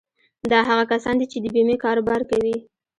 دا 0.51 0.59
هغه 0.69 0.83
کسان 0.91 1.15
دي 1.19 1.25
چې 1.31 1.37
د 1.41 1.45
بيمې 1.53 1.75
کاروبار 1.83 2.21
کوي. 2.31 2.55